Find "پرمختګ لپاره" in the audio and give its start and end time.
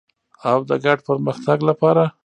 1.07-2.03